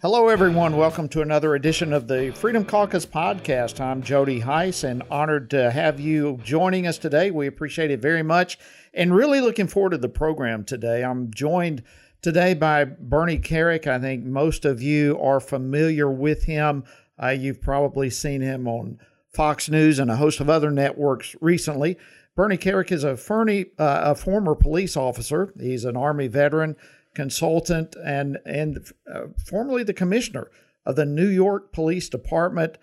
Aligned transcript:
Hello, 0.00 0.28
everyone. 0.28 0.76
Welcome 0.76 1.08
to 1.08 1.22
another 1.22 1.56
edition 1.56 1.92
of 1.92 2.06
the 2.06 2.30
Freedom 2.30 2.64
Caucus 2.64 3.04
podcast. 3.04 3.80
I'm 3.80 4.00
Jody 4.00 4.38
Hice 4.38 4.84
and 4.84 5.02
honored 5.10 5.50
to 5.50 5.72
have 5.72 5.98
you 5.98 6.38
joining 6.44 6.86
us 6.86 6.98
today. 6.98 7.32
We 7.32 7.48
appreciate 7.48 7.90
it 7.90 7.98
very 8.00 8.22
much 8.22 8.60
and 8.94 9.12
really 9.12 9.40
looking 9.40 9.66
forward 9.66 9.90
to 9.90 9.98
the 9.98 10.08
program 10.08 10.62
today. 10.62 11.02
I'm 11.02 11.34
joined 11.34 11.82
today 12.22 12.54
by 12.54 12.84
Bernie 12.84 13.40
Kerik. 13.40 13.88
I 13.88 13.98
think 13.98 14.24
most 14.24 14.64
of 14.64 14.80
you 14.80 15.18
are 15.20 15.40
familiar 15.40 16.08
with 16.08 16.44
him. 16.44 16.84
Uh, 17.20 17.30
you've 17.30 17.60
probably 17.60 18.08
seen 18.08 18.40
him 18.40 18.68
on 18.68 19.00
Fox 19.34 19.68
News 19.68 19.98
and 19.98 20.12
a 20.12 20.16
host 20.16 20.38
of 20.38 20.48
other 20.48 20.70
networks 20.70 21.34
recently. 21.40 21.98
Bernie 22.36 22.56
Kerik 22.56 22.92
is 22.92 23.02
a, 23.02 23.16
ferny, 23.16 23.66
uh, 23.80 24.02
a 24.04 24.14
former 24.14 24.54
police 24.54 24.96
officer. 24.96 25.52
He's 25.58 25.84
an 25.84 25.96
Army 25.96 26.28
veteran 26.28 26.76
consultant 27.14 27.96
and 28.04 28.38
and 28.44 28.92
uh, 29.12 29.26
formerly 29.46 29.82
the 29.82 29.94
commissioner 29.94 30.50
of 30.86 30.96
the 30.96 31.06
New 31.06 31.28
York 31.28 31.72
Police 31.72 32.08
Department. 32.08 32.78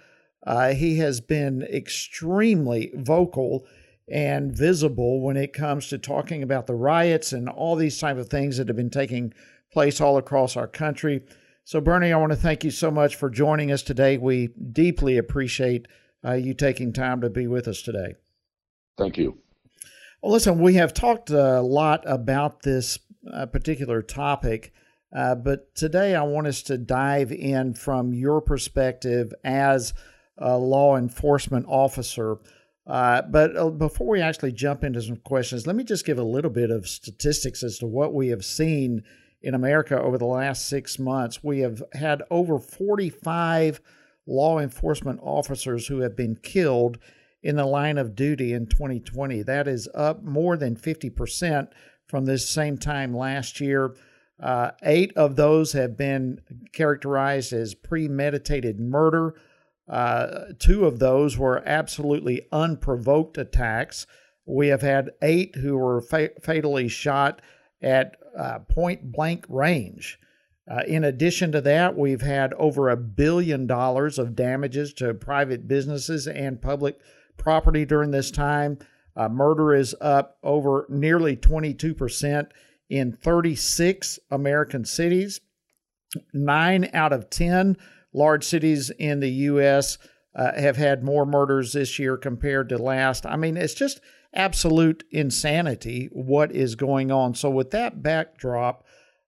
Uh, 0.45 0.73
he 0.73 0.97
has 0.97 1.21
been 1.21 1.63
extremely 1.63 2.91
vocal 2.95 3.65
and 4.07 4.55
visible 4.55 5.21
when 5.21 5.35
it 5.35 5.53
comes 5.53 5.87
to 5.87 5.97
talking 5.97 6.43
about 6.43 6.67
the 6.67 6.75
riots 6.75 7.33
and 7.33 7.49
all 7.49 7.75
these 7.75 7.99
type 7.99 8.17
of 8.17 8.29
things 8.29 8.57
that 8.57 8.67
have 8.67 8.77
been 8.77 8.89
taking 8.89 9.33
place 9.71 9.99
all 9.99 10.17
across 10.17 10.55
our 10.55 10.67
country. 10.67 11.21
So, 11.63 11.81
Bernie, 11.81 12.13
I 12.13 12.17
want 12.17 12.31
to 12.31 12.37
thank 12.37 12.63
you 12.63 12.69
so 12.69 12.91
much 12.91 13.15
for 13.15 13.29
joining 13.29 13.71
us 13.71 13.81
today. 13.81 14.17
We 14.17 14.49
deeply 14.71 15.17
appreciate 15.17 15.87
uh, 16.23 16.33
you 16.33 16.53
taking 16.53 16.93
time 16.93 17.21
to 17.21 17.29
be 17.29 17.47
with 17.47 17.67
us 17.67 17.81
today. 17.81 18.13
Thank 18.97 19.17
you. 19.17 19.39
Well, 20.21 20.31
listen, 20.31 20.59
we 20.59 20.75
have 20.75 20.93
talked 20.93 21.31
a 21.31 21.61
lot 21.61 22.03
about 22.05 22.61
this 22.61 22.99
a 23.31 23.47
particular 23.47 24.01
topic. 24.01 24.73
Uh, 25.15 25.35
but 25.35 25.73
today 25.75 26.15
I 26.15 26.23
want 26.23 26.47
us 26.47 26.61
to 26.63 26.77
dive 26.77 27.31
in 27.31 27.73
from 27.73 28.13
your 28.13 28.41
perspective 28.41 29.33
as 29.43 29.93
a 30.37 30.57
law 30.57 30.97
enforcement 30.97 31.65
officer. 31.67 32.37
Uh, 32.85 33.21
but 33.23 33.55
uh, 33.57 33.69
before 33.69 34.07
we 34.07 34.21
actually 34.21 34.51
jump 34.51 34.83
into 34.83 35.01
some 35.01 35.17
questions, 35.17 35.65
let 35.65 35.75
me 35.75 35.83
just 35.83 36.05
give 36.05 36.19
a 36.19 36.23
little 36.23 36.51
bit 36.51 36.69
of 36.69 36.87
statistics 36.87 37.63
as 37.63 37.79
to 37.79 37.87
what 37.87 38.13
we 38.13 38.27
have 38.27 38.45
seen 38.45 39.03
in 39.41 39.53
America 39.53 39.99
over 39.99 40.17
the 40.17 40.25
last 40.25 40.67
six 40.67 40.99
months. 40.99 41.43
We 41.43 41.59
have 41.59 41.81
had 41.93 42.23
over 42.29 42.59
45 42.59 43.79
law 44.27 44.59
enforcement 44.59 45.19
officers 45.21 45.87
who 45.87 45.99
have 45.99 46.15
been 46.15 46.35
killed 46.35 46.97
in 47.41 47.55
the 47.55 47.65
line 47.65 47.97
of 47.97 48.15
duty 48.15 48.53
in 48.53 48.65
2020. 48.65 49.43
That 49.43 49.67
is 49.67 49.87
up 49.93 50.23
more 50.23 50.57
than 50.57 50.75
50% 50.75 51.67
from 52.07 52.25
this 52.25 52.47
same 52.47 52.77
time 52.77 53.15
last 53.15 53.59
year. 53.59 53.95
Uh, 54.41 54.71
eight 54.83 55.13
of 55.15 55.35
those 55.35 55.73
have 55.73 55.95
been 55.97 56.41
characterized 56.73 57.53
as 57.53 57.73
premeditated 57.73 58.79
murder. 58.79 59.35
Uh, 59.87 60.45
two 60.59 60.85
of 60.85 60.99
those 60.99 61.37
were 61.37 61.63
absolutely 61.65 62.41
unprovoked 62.51 63.37
attacks. 63.37 64.05
We 64.45 64.67
have 64.67 64.81
had 64.81 65.11
eight 65.21 65.55
who 65.55 65.77
were 65.77 66.01
fa- 66.01 66.31
fatally 66.41 66.87
shot 66.87 67.41
at 67.81 68.17
uh, 68.37 68.59
point 68.59 69.11
blank 69.11 69.45
range. 69.47 70.19
Uh, 70.69 70.81
in 70.87 71.03
addition 71.03 71.51
to 71.51 71.61
that, 71.61 71.95
we've 71.95 72.21
had 72.21 72.53
over 72.55 72.89
a 72.89 72.97
billion 72.97 73.67
dollars 73.67 74.17
of 74.17 74.35
damages 74.35 74.93
to 74.93 75.13
private 75.13 75.67
businesses 75.67 76.27
and 76.27 76.61
public 76.61 76.99
property 77.37 77.85
during 77.85 78.11
this 78.11 78.31
time. 78.31 78.79
Uh, 79.15 79.29
murder 79.29 79.73
is 79.73 79.95
up 80.01 80.37
over 80.43 80.85
nearly 80.89 81.35
22% 81.35 82.47
in 82.89 83.11
36 83.13 84.19
American 84.29 84.85
cities. 84.85 85.41
Nine 86.33 86.89
out 86.93 87.13
of 87.13 87.29
10 87.29 87.77
large 88.13 88.43
cities 88.43 88.89
in 88.91 89.19
the 89.19 89.29
U.S. 89.29 89.97
Uh, 90.35 90.53
have 90.59 90.77
had 90.77 91.03
more 91.03 91.25
murders 91.25 91.73
this 91.73 91.99
year 91.99 92.17
compared 92.17 92.69
to 92.69 92.77
last. 92.77 93.25
I 93.25 93.35
mean, 93.35 93.57
it's 93.57 93.73
just 93.73 93.99
absolute 94.33 95.03
insanity 95.11 96.09
what 96.11 96.51
is 96.51 96.75
going 96.75 97.11
on. 97.11 97.35
So, 97.35 97.49
with 97.49 97.71
that 97.71 98.01
backdrop, 98.01 98.85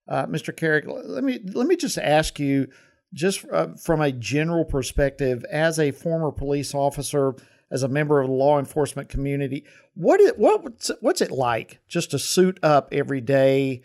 uh, 0.07 0.25
Mr. 0.25 0.53
Kerik, 0.53 0.85
let 0.87 1.23
me 1.23 1.39
let 1.53 1.67
me 1.67 1.75
just 1.75 1.97
ask 1.97 2.39
you, 2.39 2.67
just 3.13 3.45
uh, 3.51 3.69
from 3.81 4.01
a 4.01 4.11
general 4.11 4.65
perspective, 4.65 5.43
as 5.51 5.79
a 5.79 5.91
former 5.91 6.31
police 6.31 6.73
officer 6.73 7.35
as 7.69 7.83
a 7.83 7.87
member 7.87 8.19
of 8.19 8.27
the 8.27 8.33
law 8.33 8.59
enforcement 8.59 9.09
community. 9.09 9.65
What 9.93 10.19
it, 10.19 10.37
what 10.37 10.89
what's 11.01 11.21
it 11.21 11.31
like 11.31 11.79
just 11.87 12.11
to 12.11 12.19
suit 12.19 12.59
up 12.63 12.89
every 12.91 13.21
day, 13.21 13.81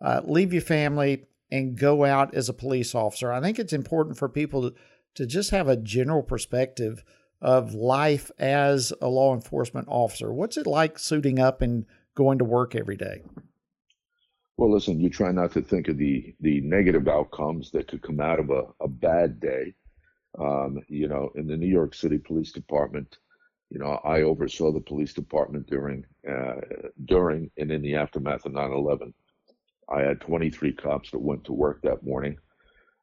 uh, 0.00 0.20
leave 0.24 0.52
your 0.52 0.62
family, 0.62 1.26
and 1.50 1.78
go 1.78 2.04
out 2.04 2.34
as 2.34 2.48
a 2.48 2.54
police 2.54 2.94
officer? 2.94 3.32
I 3.32 3.40
think 3.40 3.58
it's 3.58 3.72
important 3.72 4.18
for 4.18 4.28
people 4.28 4.70
to, 4.70 4.76
to 5.14 5.26
just 5.26 5.50
have 5.50 5.68
a 5.68 5.76
general 5.76 6.22
perspective 6.22 7.04
of 7.40 7.74
life 7.74 8.30
as 8.38 8.92
a 9.02 9.08
law 9.08 9.34
enforcement 9.34 9.86
officer. 9.90 10.32
What's 10.32 10.56
it 10.56 10.66
like 10.66 10.98
suiting 10.98 11.38
up 11.38 11.60
and 11.60 11.86
going 12.14 12.38
to 12.38 12.44
work 12.44 12.74
every 12.74 12.96
day? 12.96 13.22
Well, 14.56 14.72
listen, 14.72 15.00
you 15.00 15.10
try 15.10 15.32
not 15.32 15.52
to 15.52 15.62
think 15.62 15.88
of 15.88 15.98
the 15.98 16.34
the 16.40 16.60
negative 16.60 17.08
outcomes 17.08 17.70
that 17.72 17.88
could 17.88 18.02
come 18.02 18.20
out 18.20 18.38
of 18.38 18.50
a, 18.50 18.62
a 18.80 18.88
bad 18.88 19.40
day. 19.40 19.74
Um, 20.38 20.80
you 20.88 21.06
know, 21.06 21.30
in 21.36 21.46
the 21.46 21.56
New 21.56 21.68
York 21.68 21.94
City 21.94 22.18
Police 22.18 22.50
Department, 22.50 23.18
you 23.74 23.80
know, 23.80 24.00
I 24.04 24.22
oversaw 24.22 24.70
the 24.70 24.80
police 24.80 25.12
department 25.12 25.66
during 25.66 26.06
uh, 26.30 26.60
during 27.06 27.50
and 27.58 27.72
in 27.72 27.82
the 27.82 27.96
aftermath 27.96 28.46
of 28.46 28.52
9/11. 28.52 29.12
I 29.88 30.00
had 30.00 30.20
23 30.20 30.72
cops 30.72 31.10
that 31.10 31.18
went 31.18 31.44
to 31.44 31.52
work 31.52 31.82
that 31.82 32.04
morning 32.04 32.38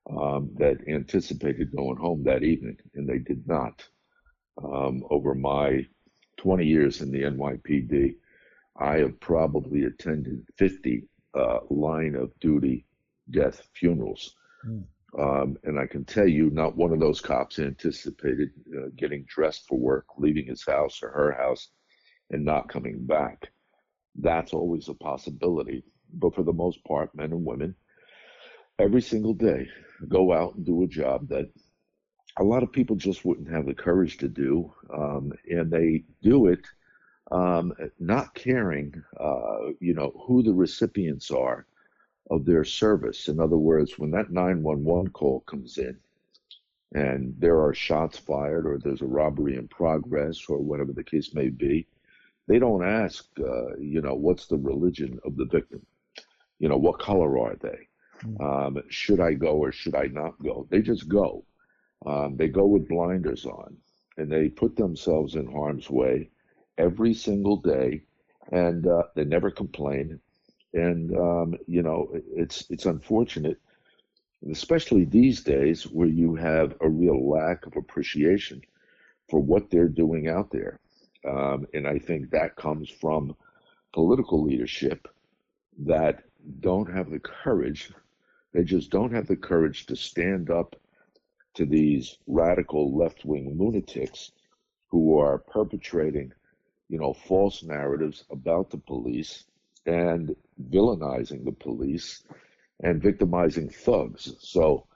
um, 0.10 0.50
that 0.58 0.78
anticipated 0.88 1.76
going 1.76 1.98
home 1.98 2.24
that 2.24 2.44
evening, 2.44 2.78
and 2.96 3.08
they 3.08 3.20
did 3.20 3.46
not. 3.46 3.84
Um, 4.64 5.04
over 5.10 5.36
my 5.36 5.86
20 6.38 6.66
years 6.66 7.02
in 7.02 7.12
the 7.12 7.24
NYPD, 7.24 8.16
I 8.80 8.98
have 8.98 9.20
probably 9.20 9.84
attended 9.84 10.46
50 10.58 11.04
uh, 11.34 11.60
line 11.70 12.16
of 12.16 12.32
duty 12.40 12.86
death 13.30 13.68
funerals. 13.74 14.36
Mm. 14.66 14.84
Um, 15.18 15.58
and 15.64 15.78
I 15.78 15.88
can 15.88 16.06
tell 16.06 16.28
you, 16.28 16.50
not 16.52 16.78
one 16.78 16.94
of 16.94 17.00
those 17.00 17.20
cops 17.20 17.60
anticipated 17.60 18.52
uh, 18.76 18.88
getting 18.96 19.26
dressed 19.28 19.68
for 19.68 19.78
work, 19.78 20.06
leaving 20.18 20.46
his 20.46 20.66
house 20.66 21.02
or 21.04 21.10
her 21.10 21.34
house, 21.34 21.70
and 22.30 22.46
not 22.46 22.70
coming 22.70 23.06
back. 23.06 23.52
That's 24.16 24.54
always 24.54 24.88
a 24.88 24.94
possibility. 24.94 25.84
But 26.14 26.36
for 26.36 26.44
the 26.44 26.54
most 26.54 26.84
part, 26.86 27.16
men 27.16 27.32
and 27.32 27.46
women, 27.46 27.76
every 28.80 29.02
single 29.02 29.34
day, 29.34 29.68
go 30.08 30.34
out 30.34 30.56
and 30.56 30.66
do 30.66 30.84
a 30.84 30.88
job 30.88 31.28
that 31.30 31.50
a 32.40 32.44
lot 32.44 32.64
of 32.64 32.72
people 32.72 32.96
just 32.96 33.26
wouldn't 33.26 33.52
have 33.52 33.66
the 33.66 33.74
courage 33.74 34.18
to 34.18 34.30
do. 34.30 34.74
Um, 34.94 35.34
and 35.50 35.70
they 35.70 36.06
do 36.22 36.48
it 36.48 36.66
um, 37.32 37.74
not 38.00 38.34
caring, 38.34 38.94
uh, 39.20 39.72
you 39.80 39.94
know, 39.94 40.12
who 40.26 40.44
the 40.44 40.54
recipients 40.54 41.32
are 41.32 41.66
of 42.32 42.46
their 42.46 42.64
service. 42.64 43.28
In 43.28 43.40
other 43.40 43.58
words, 43.58 44.00
when 44.00 44.10
that 44.12 44.32
911 44.32 45.12
call 45.12 45.42
comes 45.42 45.78
in 45.78 45.98
and 46.94 47.36
there 47.38 47.62
are 47.62 47.74
shots 47.74 48.18
fired 48.18 48.66
or 48.66 48.78
there's 48.78 49.02
a 49.02 49.06
robbery 49.06 49.58
in 49.58 49.68
progress 49.68 50.46
or 50.48 50.58
whatever 50.58 50.94
the 50.94 51.04
case 51.04 51.34
may 51.34 51.50
be, 51.50 51.86
they 52.48 52.58
don't 52.58 52.86
ask, 52.86 53.26
uh, 53.40 53.76
you 53.78 54.02
know, 54.02 54.16
what's 54.16 54.48
the 54.48 54.58
religion 54.58 55.20
of 55.26 55.36
the 55.36 55.46
victim? 55.46 55.86
You 56.60 56.70
know, 56.70 56.78
what 56.78 57.00
color 57.00 57.38
are 57.38 57.56
they? 57.56 57.88
Hmm. 58.22 58.42
Um, 58.42 58.84
should 58.90 59.20
I 59.20 59.34
go 59.34 59.58
or 59.58 59.74
should 59.74 59.96
I 59.96 60.06
not 60.06 60.42
go? 60.42 60.68
They 60.70 60.82
just 60.82 61.10
go. 61.10 61.44
Um, 62.06 62.38
they 62.38 62.48
go 62.48 62.66
with 62.66 62.88
blinders 62.88 63.46
on 63.46 63.76
and 64.18 64.32
they 64.32 64.48
put 64.48 64.78
themselves 64.78 65.36
in 65.36 65.52
harm's 65.52 65.90
way 65.90 66.30
every 66.78 67.14
single 67.14 67.58
day 67.58 68.04
and 68.52 68.88
uh, 68.88 69.04
they 69.16 69.26
never 69.26 69.52
complain 69.52 70.20
and 70.74 71.16
um, 71.18 71.56
you 71.68 71.82
know 71.82 72.10
it's 72.36 72.66
it's 72.70 72.86
unfortunate, 72.86 73.60
especially 74.50 75.06
these 75.06 75.42
days 75.44 75.84
where 75.88 76.08
you 76.08 76.36
have 76.36 76.76
a 76.82 76.90
real 76.90 77.30
lack 77.30 77.66
of 77.66 77.76
appreciation 77.76 78.62
for 79.30 79.40
what 79.40 79.70
they're 79.70 79.88
doing 79.88 80.28
out 80.28 80.52
there, 80.52 80.80
um, 81.28 81.68
and 81.74 81.88
I 81.88 82.00
think 82.00 82.30
that 82.30 82.56
comes 82.56 82.90
from 82.90 83.36
political 83.94 84.44
leadership 84.44 85.08
that 85.80 86.24
don't 86.60 86.92
have 86.92 87.10
the 87.10 87.20
courage. 87.20 87.92
They 88.54 88.64
just 88.64 88.90
don't 88.90 89.14
have 89.14 89.28
the 89.28 89.36
courage 89.36 89.86
to 89.88 89.96
stand 89.96 90.50
up 90.50 90.76
to 91.54 91.66
these 91.66 92.18
radical 92.28 92.96
left-wing 92.98 93.58
lunatics 93.58 94.32
who 94.88 95.18
are 95.18 95.38
perpetrating, 95.38 96.32
you 96.90 96.98
know, 96.98 97.14
false 97.14 97.64
narratives 97.64 98.26
about 98.30 98.70
the 98.70 98.78
police 98.78 99.46
and 99.86 100.36
villainizing 100.70 101.44
the 101.46 101.52
police 101.52 102.24
and 102.82 103.02
victimizing 103.02 103.70
thugs. 103.70 104.36
So 104.40 104.88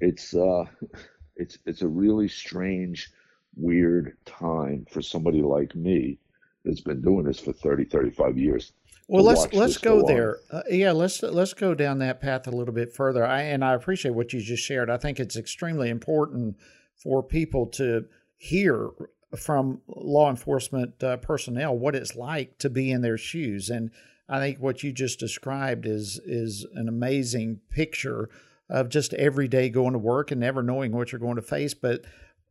it's 0.00 0.34
uh, 0.34 0.64
it's 1.36 1.58
it's 1.66 1.82
a 1.82 1.88
really 1.88 2.28
strange, 2.28 3.10
weird 3.56 4.16
time 4.24 4.86
for 4.90 5.02
somebody 5.02 5.42
like 5.42 5.74
me 5.74 6.18
that's 6.64 6.80
been 6.80 7.02
doing 7.02 7.24
this 7.24 7.40
for 7.40 7.52
30, 7.52 7.86
35 7.86 8.38
years. 8.38 8.72
Well, 9.08 9.24
let's 9.24 9.52
let's 9.52 9.78
go 9.78 10.02
there. 10.06 10.38
Uh, 10.50 10.62
yeah, 10.70 10.92
let's 10.92 11.22
let's 11.22 11.54
go 11.54 11.74
down 11.74 11.98
that 11.98 12.20
path 12.20 12.46
a 12.46 12.50
little 12.50 12.72
bit 12.72 12.94
further. 12.94 13.26
I, 13.26 13.42
and 13.42 13.64
I 13.64 13.74
appreciate 13.74 14.14
what 14.14 14.32
you 14.32 14.40
just 14.40 14.62
shared. 14.62 14.88
I 14.88 14.96
think 14.96 15.18
it's 15.20 15.36
extremely 15.36 15.90
important 15.90 16.56
for 16.96 17.22
people 17.22 17.66
to 17.66 18.06
hear 18.38 18.90
from 19.38 19.80
law 19.86 20.30
enforcement 20.30 21.02
uh, 21.02 21.16
personnel 21.18 21.76
what 21.76 21.94
it's 21.94 22.14
like 22.16 22.58
to 22.58 22.68
be 22.68 22.90
in 22.90 23.02
their 23.02 23.18
shoes. 23.18 23.70
And 23.70 23.90
I 24.28 24.38
think 24.38 24.58
what 24.58 24.82
you 24.82 24.92
just 24.92 25.18
described 25.18 25.86
is 25.86 26.20
is 26.24 26.66
an 26.74 26.88
amazing 26.88 27.60
picture 27.70 28.28
of 28.68 28.88
just 28.88 29.12
every 29.14 29.48
day 29.48 29.68
going 29.68 29.92
to 29.92 29.98
work 29.98 30.30
and 30.30 30.40
never 30.40 30.62
knowing 30.62 30.92
what 30.92 31.12
you're 31.12 31.18
going 31.18 31.36
to 31.36 31.42
face, 31.42 31.74
but 31.74 32.04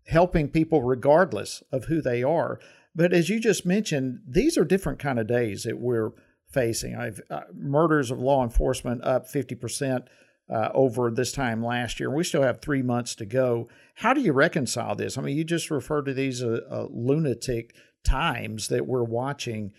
helping 0.08 0.50
people 0.50 0.82
regardless 0.82 1.64
of 1.72 1.86
who 1.86 2.02
they 2.02 2.24
are. 2.24 2.60
But 2.94 3.14
as 3.14 3.30
you 3.30 3.40
just 3.40 3.66
mentioned, 3.66 4.20
these 4.28 4.58
are 4.58 4.66
different 4.66 5.00
kind 5.00 5.20
of 5.20 5.28
days 5.28 5.64
that 5.64 5.80
we're 5.80 6.12
facing. 6.52 6.96
I've 6.96 7.22
uh, 7.30 7.42
murders 7.54 8.12
of 8.12 8.20
law 8.20 8.44
enforcement 8.44 9.04
up 9.04 9.28
50% 9.28 10.06
uh, 10.52 10.70
over 10.74 11.10
this 11.10 11.32
time 11.32 11.64
last 11.64 12.00
year. 12.00 12.12
We 12.12 12.24
still 12.24 12.44
have 12.44 12.62
three 12.62 12.82
months 12.82 13.16
to 13.16 13.26
go. 13.26 13.70
How 13.96 14.14
do 14.14 14.22
you 14.22 14.34
reconcile 14.34 14.96
this? 14.96 15.18
I 15.18 15.22
mean, 15.22 15.38
you 15.38 15.44
just 15.44 15.72
referred 15.72 16.06
to 16.06 16.14
these 16.14 16.44
uh, 16.44 16.60
uh 16.70 16.88
lunatic 16.92 17.74
times 18.04 18.68
that 18.68 18.86
we're 18.86 19.04
watching. 19.04 19.72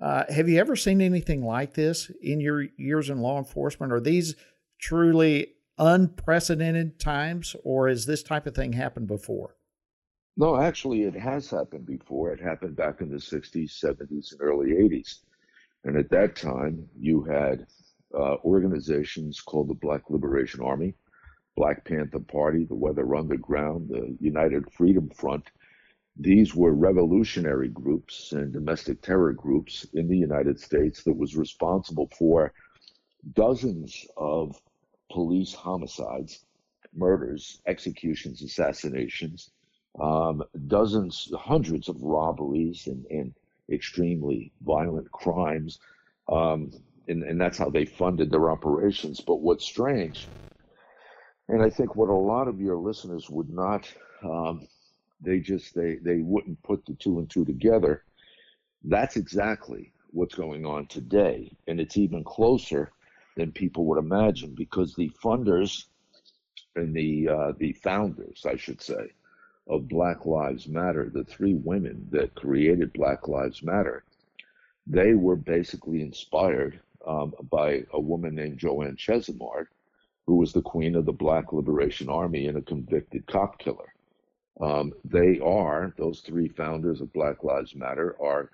Uh, 0.00 0.24
have 0.28 0.48
you 0.48 0.58
ever 0.58 0.76
seen 0.76 1.00
anything 1.00 1.42
like 1.42 1.74
this 1.74 2.10
in 2.22 2.40
your 2.40 2.66
years 2.76 3.10
in 3.10 3.18
law 3.18 3.38
enforcement? 3.38 3.92
Are 3.92 4.00
these 4.00 4.34
truly 4.80 5.54
unprecedented 5.78 7.00
times, 7.00 7.56
or 7.64 7.88
has 7.88 8.06
this 8.06 8.22
type 8.22 8.46
of 8.46 8.54
thing 8.54 8.72
happened 8.74 9.06
before? 9.06 9.56
No, 10.36 10.56
actually, 10.56 11.02
it 11.02 11.14
has 11.14 11.50
happened 11.50 11.86
before. 11.86 12.32
It 12.32 12.40
happened 12.40 12.76
back 12.76 13.00
in 13.00 13.10
the 13.10 13.16
60s, 13.16 13.70
70s, 13.82 14.32
and 14.32 14.40
early 14.40 14.70
80s. 14.70 15.20
And 15.84 15.96
at 15.96 16.10
that 16.10 16.36
time, 16.36 16.88
you 16.96 17.22
had 17.24 17.66
uh, 18.14 18.36
organizations 18.44 19.40
called 19.40 19.68
the 19.68 19.74
Black 19.74 20.10
Liberation 20.10 20.60
Army, 20.60 20.94
Black 21.56 21.84
Panther 21.84 22.20
Party, 22.20 22.64
the 22.64 22.74
Weather 22.74 23.14
Underground, 23.14 23.88
the 23.88 24.16
United 24.20 24.70
Freedom 24.72 25.08
Front. 25.10 25.50
These 26.16 26.54
were 26.54 26.72
revolutionary 26.72 27.68
groups 27.68 28.32
and 28.32 28.52
domestic 28.52 29.02
terror 29.02 29.32
groups 29.32 29.86
in 29.92 30.08
the 30.08 30.16
United 30.16 30.58
States 30.58 31.02
that 31.04 31.16
was 31.16 31.36
responsible 31.36 32.08
for 32.16 32.52
dozens 33.34 34.06
of 34.16 34.60
police 35.10 35.54
homicides, 35.54 36.44
murders, 36.94 37.60
executions, 37.66 38.42
assassinations, 38.42 39.50
um, 40.00 40.42
dozens, 40.66 41.32
hundreds 41.36 41.88
of 41.88 42.02
robberies 42.02 42.86
and, 42.86 43.04
and 43.10 43.34
extremely 43.70 44.52
violent 44.62 45.10
crimes. 45.10 45.78
Um, 46.28 46.70
and, 47.08 47.22
and 47.22 47.40
that's 47.40 47.58
how 47.58 47.70
they 47.70 47.84
funded 47.84 48.30
their 48.30 48.50
operations. 48.50 49.20
But 49.20 49.40
what's 49.40 49.64
strange, 49.64 50.28
and 51.48 51.62
I 51.62 51.70
think 51.70 51.96
what 51.96 52.10
a 52.10 52.14
lot 52.14 52.48
of 52.48 52.60
your 52.60 52.76
listeners 52.76 53.28
would 53.30 53.50
not, 53.50 53.90
um, 54.22 54.68
they 55.20 55.40
just, 55.40 55.74
they, 55.74 55.96
they 55.96 56.18
wouldn't 56.18 56.62
put 56.62 56.84
the 56.86 56.94
two 56.94 57.18
and 57.18 57.28
two 57.28 57.44
together. 57.44 58.04
That's 58.84 59.16
exactly 59.16 59.92
what's 60.10 60.34
going 60.34 60.64
on 60.64 60.86
today. 60.86 61.50
And 61.66 61.80
it's 61.80 61.96
even 61.96 62.22
closer 62.22 62.92
than 63.36 63.52
people 63.52 63.86
would 63.86 63.98
imagine 63.98 64.54
because 64.54 64.94
the 64.94 65.10
funders 65.22 65.86
and 66.76 66.94
the, 66.94 67.28
uh, 67.28 67.52
the 67.58 67.72
founders, 67.72 68.44
I 68.46 68.56
should 68.56 68.80
say, 68.80 69.12
of 69.68 69.88
Black 69.88 70.24
Lives 70.26 70.68
Matter, 70.68 71.10
the 71.12 71.24
three 71.24 71.54
women 71.54 72.08
that 72.10 72.34
created 72.34 72.92
Black 72.92 73.28
Lives 73.28 73.62
Matter, 73.62 74.04
they 74.86 75.14
were 75.14 75.36
basically 75.36 76.00
inspired 76.00 76.80
um, 77.08 77.32
by 77.50 77.84
a 77.92 78.00
woman 78.00 78.34
named 78.34 78.58
Joanne 78.58 78.96
Chesimard, 78.96 79.66
who 80.26 80.36
was 80.36 80.52
the 80.52 80.62
queen 80.62 80.94
of 80.94 81.06
the 81.06 81.12
Black 81.12 81.52
Liberation 81.52 82.08
Army 82.08 82.46
and 82.46 82.58
a 82.58 82.62
convicted 82.62 83.26
cop 83.26 83.58
killer. 83.58 83.94
Um, 84.60 84.92
they 85.04 85.40
are, 85.40 85.94
those 85.96 86.20
three 86.20 86.48
founders 86.48 87.00
of 87.00 87.12
Black 87.12 87.42
Lives 87.42 87.74
Matter, 87.74 88.14
are 88.20 88.50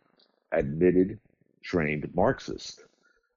admitted 0.52 1.18
trained 1.62 2.08
Marxists. 2.14 2.80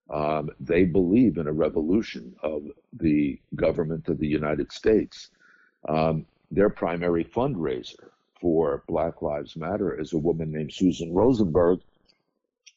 Um, 0.10 0.52
they 0.60 0.86
believe 0.86 1.38
in 1.38 1.48
a 1.48 1.54
revolution 1.54 2.36
of 2.44 2.64
the 2.94 3.40
government 3.56 4.08
of 4.10 4.20
the 4.20 4.28
United 4.28 4.72
States. 4.72 5.32
Um, 5.90 6.26
their 6.52 6.70
primary 6.70 7.26
fundraiser 7.26 8.10
for 8.40 8.84
Black 8.88 9.22
Lives 9.22 9.56
Matter 9.56 10.00
is 10.00 10.14
a 10.14 10.18
woman 10.18 10.52
named 10.52 10.74
Susan 10.74 11.12
Rosenberg, 11.12 11.80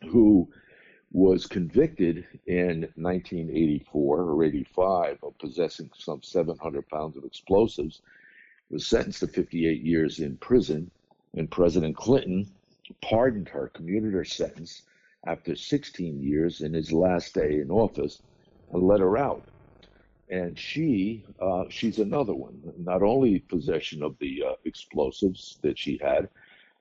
who 0.08 0.48
was 1.12 1.46
convicted 1.46 2.26
in 2.46 2.82
1984 2.96 4.20
or 4.20 4.44
85 4.44 5.18
of 5.22 5.38
possessing 5.38 5.90
some 5.96 6.22
700 6.22 6.88
pounds 6.88 7.16
of 7.16 7.24
explosives, 7.24 8.02
was 8.70 8.86
sentenced 8.86 9.20
to 9.20 9.26
58 9.26 9.82
years 9.82 10.20
in 10.20 10.36
prison, 10.36 10.90
and 11.34 11.50
President 11.50 11.96
Clinton 11.96 12.46
pardoned 13.02 13.48
her, 13.48 13.68
commuted 13.68 14.14
her 14.14 14.24
sentence 14.24 14.82
after 15.26 15.54
16 15.56 16.22
years 16.22 16.60
in 16.60 16.72
his 16.72 16.92
last 16.92 17.34
day 17.34 17.60
in 17.60 17.70
office, 17.70 18.22
and 18.72 18.82
let 18.82 19.00
her 19.00 19.18
out 19.18 19.44
and 20.30 20.58
she 20.58 21.24
uh, 21.40 21.64
she's 21.68 21.98
another 21.98 22.34
one. 22.34 22.60
Not 22.78 23.02
only 23.02 23.40
possession 23.40 24.02
of 24.02 24.16
the 24.20 24.44
uh, 24.48 24.52
explosives 24.64 25.58
that 25.62 25.78
she 25.78 25.98
had, 26.02 26.28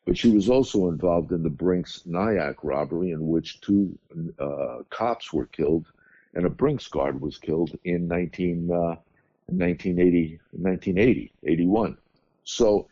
but 0.09 0.17
she 0.17 0.31
was 0.31 0.49
also 0.49 0.89
involved 0.89 1.31
in 1.33 1.43
the 1.43 1.51
Brinks 1.51 2.01
Nyack 2.07 2.63
robbery, 2.63 3.11
in 3.11 3.27
which 3.27 3.61
two 3.61 3.95
uh, 4.39 4.79
cops 4.89 5.31
were 5.31 5.45
killed, 5.45 5.85
and 6.33 6.47
a 6.47 6.49
Brinks 6.49 6.87
guard 6.87 7.21
was 7.21 7.37
killed 7.37 7.77
in 7.83 8.07
19, 8.07 8.65
1980, 8.65 10.39
1980, 10.49 11.31
81. 11.43 11.95
So 12.43 12.87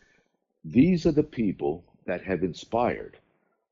these 0.63 1.07
are 1.07 1.11
the 1.11 1.23
people 1.23 1.83
that 2.05 2.23
have 2.23 2.43
inspired 2.43 3.17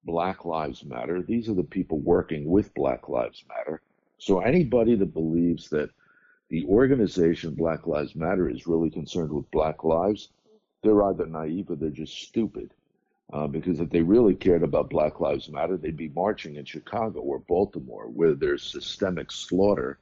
Black 0.06 0.44
Lives 0.44 0.84
Matter. 0.84 1.22
These 1.22 1.48
are 1.48 1.54
the 1.54 1.62
people 1.62 2.00
working 2.00 2.50
with 2.50 2.74
Black 2.74 3.10
Lives 3.10 3.46
Matter. 3.48 3.80
So 4.18 4.40
anybody 4.40 4.96
that 4.96 5.14
believes 5.14 5.70
that 5.70 5.92
the 6.50 6.66
organization 6.66 7.54
Black 7.54 7.86
Lives 7.86 8.16
Matter 8.16 8.50
is 8.50 8.66
really 8.66 8.90
concerned 8.90 9.32
with 9.32 9.52
Black 9.52 9.84
lives, 9.84 10.30
they're 10.82 11.04
either 11.04 11.28
naive 11.28 11.70
or 11.70 11.76
they're 11.76 11.92
just 11.92 12.18
stupid. 12.24 12.72
Uh, 13.34 13.48
because 13.48 13.80
if 13.80 13.90
they 13.90 14.02
really 14.02 14.36
cared 14.36 14.64
about 14.64 14.90
Black 14.90 15.20
Lives 15.20 15.50
Matter, 15.50 15.78
they'd 15.78 15.98
be 15.98 16.10
marching 16.10 16.56
in 16.56 16.66
Chicago 16.66 17.22
or 17.22 17.40
Baltimore, 17.40 18.08
where 18.08 18.34
there's 18.34 18.64
systemic 18.64 19.32
slaughter 19.32 19.98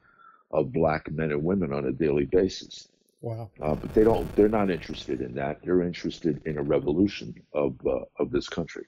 of 0.50 0.72
black 0.72 1.10
men 1.10 1.32
and 1.32 1.42
women 1.42 1.72
on 1.72 1.86
a 1.86 1.92
daily 1.92 2.26
basis. 2.26 2.88
Wow! 3.22 3.50
Uh, 3.62 3.74
but 3.74 3.94
they 3.94 4.04
don't. 4.04 4.30
They're 4.36 4.48
not 4.48 4.70
interested 4.70 5.22
in 5.22 5.34
that. 5.34 5.62
They're 5.62 5.82
interested 5.82 6.42
in 6.44 6.58
a 6.58 6.62
revolution 6.62 7.34
of 7.54 7.74
uh, 7.86 8.00
of 8.18 8.30
this 8.30 8.48
country. 8.48 8.84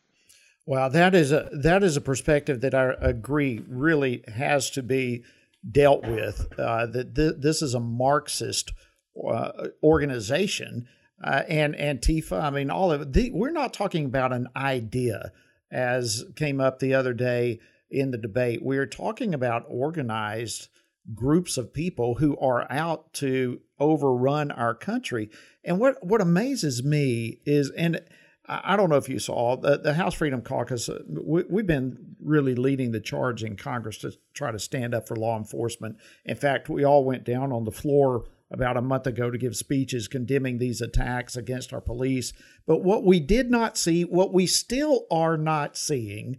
Wow, 0.67 0.91
that 0.91 1.15
is 1.15 1.33
a 1.33 1.49
that 1.53 1.83
is 1.83 1.97
a 1.97 2.03
perspective 2.03 2.61
that 2.61 2.75
I 2.75 2.95
agree 3.01 3.63
really 3.67 4.23
has 4.29 4.69
to 4.71 4.83
be 4.83 5.25
dealt 5.69 6.07
with. 6.07 6.47
Uh, 6.59 6.87
that 6.87 7.15
th- 7.15 7.37
this 7.39 7.63
is 7.63 7.73
a 7.73 7.81
Marxist 7.81 8.73
uh, 9.27 9.69
organization, 9.83 10.87
uh, 11.23 11.43
and 11.49 11.75
Antifa. 11.75 12.43
I 12.43 12.51
mean, 12.51 12.71
all 12.71 12.93
of. 12.93 13.13
The, 13.13 13.31
we're 13.33 13.51
not 13.51 13.73
talking 13.73 14.07
about 14.07 14.33
an 14.33 14.49
idea, 14.57 15.33
as 15.71 16.25
came 16.37 16.61
up 16.61 16.79
the 16.79 16.95
other 16.95 17.13
day 17.13 17.61
in 17.91 18.11
the 18.11 18.19
debate. 18.19 18.61
We're 18.63 18.87
talking 18.87 19.35
about 19.35 19.65
organized 19.69 20.69
groups 21.15 21.57
of 21.57 21.73
people 21.73 22.17
who 22.17 22.37
are 22.39 22.71
out 22.71 23.13
to 23.15 23.61
overrun 23.79 24.51
our 24.51 24.75
country. 24.75 25.31
And 25.65 25.79
what 25.79 26.05
what 26.05 26.21
amazes 26.21 26.83
me 26.83 27.41
is, 27.45 27.71
and 27.71 28.01
I 28.49 28.77
don't 28.77 28.91
know 28.91 28.97
if 28.97 29.09
you 29.09 29.19
saw 29.19 29.57
the, 29.57 29.79
the 29.79 29.95
House 29.95 30.15
Freedom 30.15 30.41
Caucus. 30.41 30.89
Uh, 30.89 31.01
we, 31.09 31.43
have 31.57 31.67
been 31.67 32.17
really 32.21 32.55
leading 32.55 32.93
the 32.93 33.01
charge 33.01 33.43
in 33.43 33.57
Congress 33.57 33.99
to 33.99 34.13
try 34.35 34.53
to 34.53 34.59
stand 34.59 34.95
up 34.95 35.09
for 35.09 35.17
law 35.17 35.37
enforcement. 35.37 35.97
In 36.25 36.37
fact, 36.37 36.69
we 36.69 36.85
all 36.85 37.05
went 37.05 37.25
down 37.25 37.53
on 37.53 37.65
the 37.65 37.73
floor 37.73 38.25
about 38.51 38.77
a 38.77 38.83
month 38.83 39.07
ago 39.07 39.31
to 39.31 39.39
give 39.39 39.57
speeches 39.57 40.09
condemning 40.09 40.59
these 40.59 40.81
attacks 40.81 41.37
against 41.37 41.73
our 41.73 41.81
police. 41.81 42.33
But 42.67 42.83
what 42.83 43.05
we 43.05 43.19
did 43.19 43.51
not 43.51 43.77
see, 43.77 44.05
what 44.05 44.33
we 44.33 44.47
still 44.47 45.07
are 45.11 45.37
not 45.37 45.77
seeing, 45.77 46.39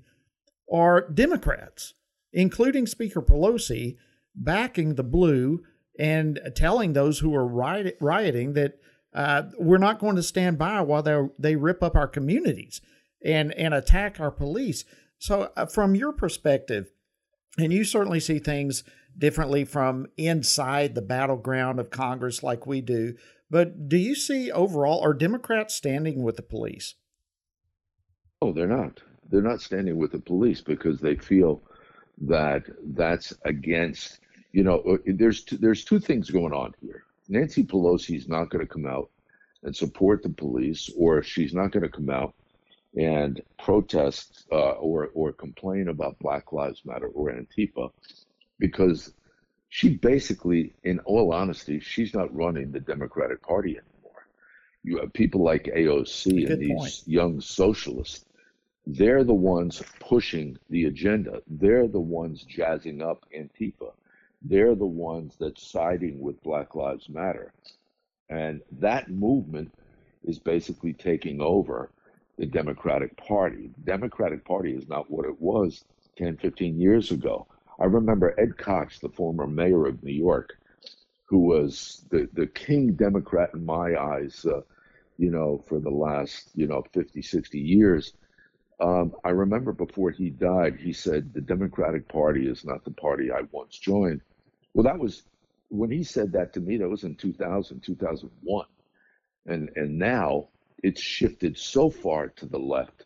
are 0.71 1.09
Democrats, 1.09 1.93
including 2.31 2.87
Speaker 2.87 3.21
Pelosi, 3.21 3.97
backing 4.35 4.95
the 4.95 5.03
blue 5.03 5.63
and 5.99 6.39
telling 6.55 6.93
those 6.93 7.19
who 7.19 7.35
are 7.35 7.45
riot, 7.45 7.97
rioting 7.99 8.53
that 8.53 8.79
uh, 9.13 9.43
we're 9.57 9.77
not 9.77 9.99
going 9.99 10.15
to 10.15 10.23
stand 10.23 10.57
by 10.57 10.81
while 10.81 11.01
they 11.01 11.19
they 11.39 11.55
rip 11.55 11.81
up 11.81 11.95
our 11.95 12.07
communities 12.07 12.81
and 13.23 13.51
and 13.53 13.73
attack 13.73 14.19
our 14.19 14.31
police. 14.31 14.85
So, 15.17 15.51
uh, 15.57 15.65
from 15.65 15.95
your 15.95 16.13
perspective, 16.13 16.91
and 17.57 17.73
you 17.73 17.83
certainly 17.83 18.19
see 18.19 18.39
things 18.39 18.83
differently 19.17 19.65
from 19.65 20.07
inside 20.17 20.95
the 20.95 21.01
battleground 21.01 21.79
of 21.79 21.89
Congress, 21.89 22.43
like 22.43 22.67
we 22.67 22.81
do. 22.81 23.15
But 23.49 23.87
do 23.87 23.97
you 23.97 24.15
see 24.15 24.51
overall 24.51 25.01
are 25.01 25.13
Democrats 25.13 25.73
standing 25.73 26.21
with 26.23 26.35
the 26.35 26.41
police? 26.41 26.95
Oh, 28.41 28.51
they're 28.51 28.67
not. 28.67 29.01
They're 29.29 29.41
not 29.41 29.61
standing 29.61 29.97
with 29.97 30.11
the 30.11 30.19
police 30.19 30.61
because 30.61 30.99
they 30.99 31.15
feel 31.15 31.61
that 32.19 32.63
that's 32.83 33.33
against. 33.45 34.19
You 34.51 34.63
know, 34.63 34.79
uh, 34.79 34.97
there's 35.05 35.43
two, 35.43 35.57
there's 35.57 35.83
two 35.83 35.99
things 35.99 36.29
going 36.29 36.53
on 36.53 36.73
here. 36.81 37.03
Nancy 37.29 37.63
Pelosi 37.63 38.15
is 38.15 38.27
not 38.27 38.49
going 38.49 38.65
to 38.65 38.71
come 38.71 38.85
out 38.85 39.09
and 39.63 39.75
support 39.75 40.23
the 40.23 40.29
police, 40.29 40.89
or 40.97 41.21
she's 41.21 41.53
not 41.53 41.71
going 41.71 41.83
to 41.83 41.89
come 41.89 42.09
out 42.09 42.33
and 42.95 43.41
protest 43.59 44.47
uh, 44.51 44.71
or 44.71 45.09
or 45.13 45.31
complain 45.31 45.89
about 45.89 46.17
Black 46.19 46.51
Lives 46.53 46.81
Matter 46.85 47.07
or 47.07 47.31
Antifa, 47.31 47.91
because 48.59 49.13
she 49.69 49.95
basically, 49.95 50.73
in 50.83 50.99
all 50.99 51.33
honesty, 51.33 51.79
she's 51.79 52.13
not 52.13 52.33
running 52.35 52.71
the 52.71 52.79
Democratic 52.79 53.41
Party 53.41 53.71
anymore. 53.71 54.27
You 54.83 54.99
have 54.99 55.13
people 55.13 55.43
like 55.43 55.65
AOC 55.65 56.49
and 56.49 56.61
these 56.61 56.77
point. 56.77 57.03
young 57.05 57.41
socialists. 57.41 58.25
They're 58.85 59.25
the 59.25 59.33
ones 59.33 59.83
pushing 59.99 60.57
the 60.69 60.85
agenda. 60.85 61.41
They're 61.47 61.89
the 61.89 61.99
ones 61.99 62.43
jazzing 62.43 63.01
up 63.01 63.25
Antifa. 63.37 63.91
They're 64.41 64.75
the 64.75 64.85
ones 64.85 65.35
that's 65.37 65.69
siding 65.69 66.21
with 66.21 66.41
Black 66.41 66.73
Lives 66.73 67.09
Matter. 67.09 67.51
And 68.29 68.61
that 68.79 69.09
movement 69.09 69.73
is 70.23 70.39
basically 70.39 70.93
taking 70.93 71.41
over 71.41 71.91
the 72.37 72.45
Democratic 72.45 73.17
Party. 73.17 73.69
The 73.77 73.91
Democratic 73.91 74.45
Party 74.45 74.73
is 74.73 74.87
not 74.87 75.09
what 75.09 75.25
it 75.25 75.41
was 75.41 75.83
10, 76.17 76.37
15 76.37 76.79
years 76.79 77.11
ago. 77.11 77.47
I 77.79 77.85
remember 77.85 78.39
Ed 78.39 78.57
Koch, 78.57 78.99
the 78.99 79.09
former 79.09 79.47
mayor 79.47 79.85
of 79.85 80.03
New 80.03 80.13
York, 80.13 80.57
who 81.25 81.39
was 81.39 82.05
the, 82.09 82.27
the 82.33 82.47
king 82.47 82.93
Democrat 82.93 83.51
in 83.53 83.65
my 83.65 83.95
eyes, 83.95 84.45
uh, 84.45 84.61
you 85.17 85.29
know, 85.29 85.63
for 85.67 85.79
the 85.79 85.89
last, 85.89 86.49
you 86.55 86.67
know, 86.67 86.83
50, 86.93 87.21
60 87.21 87.59
years. 87.59 88.13
Um, 88.79 89.13
I 89.23 89.29
remember 89.29 89.73
before 89.73 90.11
he 90.11 90.29
died, 90.29 90.77
he 90.79 90.93
said, 90.93 91.33
The 91.33 91.41
Democratic 91.41 92.07
Party 92.07 92.47
is 92.47 92.63
not 92.63 92.83
the 92.83 92.91
party 92.91 93.31
I 93.31 93.41
once 93.51 93.77
joined. 93.77 94.21
Well, 94.73 94.83
that 94.83 94.99
was 94.99 95.23
when 95.69 95.91
he 95.91 96.03
said 96.03 96.31
that 96.31 96.53
to 96.53 96.59
me, 96.59 96.77
that 96.77 96.87
was 96.87 97.03
in 97.03 97.15
2000, 97.15 97.81
2001. 97.81 98.65
And, 99.47 99.69
and 99.75 99.97
now 99.97 100.47
it's 100.83 101.01
shifted 101.01 101.57
so 101.57 101.89
far 101.89 102.29
to 102.29 102.45
the 102.45 102.59
left 102.59 103.05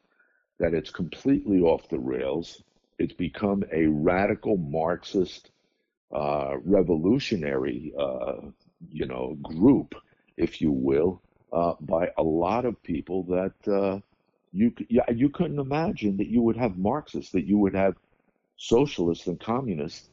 that 0.60 0.74
it's 0.74 0.92
completely 0.92 1.62
off 1.62 1.90
the 1.90 2.00
rails. 2.00 2.62
It's 3.02 3.14
become 3.14 3.64
a 3.72 3.88
radical 3.88 4.58
Marxist 4.58 5.50
uh, 6.14 6.58
revolutionary, 6.64 7.92
uh, 7.98 8.42
you 8.92 9.08
know, 9.08 9.38
group, 9.42 9.96
if 10.38 10.62
you 10.62 10.72
will, 10.72 11.20
uh, 11.52 11.74
by 11.82 12.12
a 12.20 12.24
lot 12.24 12.64
of 12.64 12.82
people 12.84 13.24
that 13.24 13.74
uh, 13.74 14.00
you 14.54 14.72
yeah, 14.88 15.10
you 15.10 15.30
couldn't 15.30 15.58
imagine 15.58 16.16
that 16.18 16.28
you 16.28 16.44
would 16.44 16.58
have 16.58 16.78
Marxists, 16.78 17.32
that 17.32 17.46
you 17.46 17.58
would 17.58 17.74
have 17.74 17.96
socialists 18.58 19.26
and 19.26 19.40
communists 19.40 20.10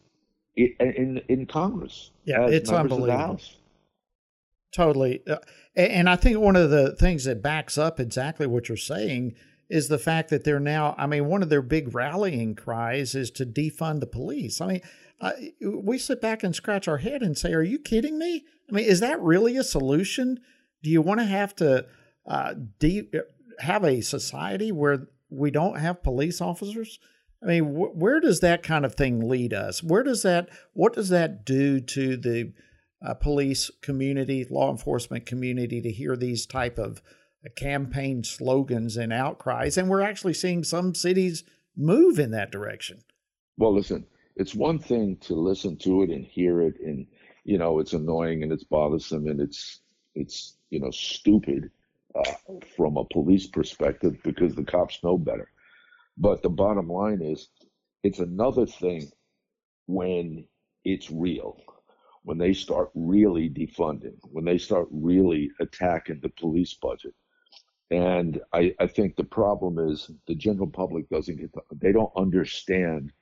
in 0.56 0.74
in, 0.78 1.20
in 1.28 1.46
Congress. 1.46 2.10
Yeah, 2.24 2.46
it's 2.46 2.70
unbelievable. 2.70 3.38
Totally, 4.72 5.22
uh, 5.26 5.38
and 5.76 6.08
I 6.08 6.16
think 6.16 6.38
one 6.38 6.56
of 6.56 6.70
the 6.70 6.96
things 6.96 7.24
that 7.24 7.42
backs 7.42 7.76
up 7.76 8.00
exactly 8.00 8.46
what 8.46 8.68
you're 8.68 8.78
saying 8.78 9.34
is 9.68 9.88
the 9.88 9.98
fact 9.98 10.30
that 10.30 10.44
they're 10.44 10.60
now. 10.60 10.94
I 10.98 11.06
mean, 11.06 11.26
one 11.26 11.42
of 11.42 11.48
their 11.48 11.62
big 11.62 11.94
rallying 11.94 12.54
cries 12.54 13.14
is 13.14 13.30
to 13.32 13.46
defund 13.46 14.00
the 14.00 14.06
police. 14.06 14.60
I 14.60 14.66
mean, 14.66 14.80
uh, 15.20 15.32
we 15.60 15.98
sit 15.98 16.20
back 16.20 16.42
and 16.42 16.54
scratch 16.54 16.88
our 16.88 16.98
head 16.98 17.22
and 17.22 17.36
say, 17.36 17.52
"Are 17.52 17.62
you 17.62 17.78
kidding 17.78 18.18
me?" 18.18 18.44
I 18.68 18.72
mean, 18.72 18.84
is 18.84 19.00
that 19.00 19.20
really 19.20 19.56
a 19.56 19.64
solution? 19.64 20.40
Do 20.82 20.90
you 20.90 21.02
want 21.02 21.20
to 21.20 21.26
have 21.26 21.54
to 21.56 21.86
uh, 22.26 22.54
de- 22.78 23.10
have 23.58 23.84
a 23.84 24.00
society 24.00 24.72
where 24.72 25.08
we 25.30 25.50
don't 25.50 25.78
have 25.78 26.02
police 26.02 26.40
officers? 26.40 26.98
I 27.42 27.46
mean, 27.46 27.74
wh- 27.74 27.96
where 27.96 28.20
does 28.20 28.40
that 28.40 28.62
kind 28.62 28.84
of 28.84 28.94
thing 28.94 29.28
lead 29.28 29.52
us? 29.52 29.82
Where 29.82 30.02
does 30.02 30.22
that? 30.22 30.48
What 30.72 30.92
does 30.92 31.08
that 31.10 31.44
do 31.44 31.80
to 31.80 32.16
the 32.16 32.52
uh, 33.04 33.14
police 33.14 33.70
community, 33.82 34.46
law 34.48 34.70
enforcement 34.70 35.26
community, 35.26 35.80
to 35.80 35.90
hear 35.90 36.16
these 36.16 36.46
type 36.46 36.78
of 36.78 37.02
campaign 37.56 38.24
slogans 38.24 38.96
and 38.96 39.12
outcries? 39.12 39.76
And 39.76 39.88
we're 39.88 40.02
actually 40.02 40.34
seeing 40.34 40.64
some 40.64 40.94
cities 40.94 41.44
move 41.76 42.18
in 42.18 42.30
that 42.32 42.50
direction. 42.50 43.02
Well, 43.56 43.74
listen, 43.74 44.06
it's 44.36 44.54
one 44.54 44.78
thing 44.78 45.16
to 45.22 45.34
listen 45.34 45.76
to 45.78 46.02
it 46.02 46.10
and 46.10 46.24
hear 46.24 46.60
it, 46.62 46.74
and 46.80 47.06
you 47.44 47.58
know 47.58 47.78
it's 47.78 47.92
annoying 47.92 48.42
and 48.42 48.52
it's 48.52 48.64
bothersome 48.64 49.26
and 49.26 49.40
it's 49.40 49.80
it's 50.14 50.56
you 50.70 50.80
know 50.80 50.90
stupid 50.90 51.70
uh, 52.14 52.32
from 52.76 52.96
a 52.96 53.04
police 53.04 53.46
perspective 53.46 54.16
because 54.22 54.54
the 54.54 54.64
cops 54.64 55.02
know 55.02 55.18
better. 55.18 55.50
But 56.16 56.42
the 56.42 56.50
bottom 56.50 56.88
line 56.88 57.22
is, 57.22 57.48
it's 58.02 58.18
another 58.18 58.66
thing 58.66 59.10
when 59.86 60.44
it's 60.84 61.10
real, 61.10 61.60
when 62.22 62.38
they 62.38 62.52
start 62.52 62.90
really 62.94 63.48
defunding, 63.48 64.16
when 64.22 64.44
they 64.44 64.58
start 64.58 64.88
really 64.90 65.50
attacking 65.60 66.20
the 66.20 66.30
police 66.30 66.74
budget. 66.74 67.14
And 67.90 68.40
I, 68.52 68.74
I 68.78 68.86
think 68.86 69.16
the 69.16 69.24
problem 69.24 69.78
is 69.78 70.10
the 70.26 70.34
general 70.34 70.68
public 70.68 71.08
doesn't 71.08 71.36
get, 71.36 71.52
the, 71.52 71.62
they 71.72 71.92
don't 71.92 72.12
understand. 72.16 73.12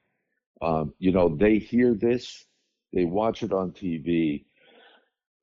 Um, 0.60 0.92
you 0.98 1.12
know, 1.12 1.36
they 1.36 1.58
hear 1.58 1.94
this, 1.94 2.46
they 2.92 3.04
watch 3.04 3.42
it 3.42 3.52
on 3.52 3.72
TV, 3.72 4.44